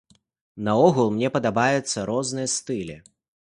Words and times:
Наогул 0.67 1.11
мне 1.19 1.31
падабаюцца 1.37 2.09
розныя 2.13 2.53
стылі. 2.59 3.01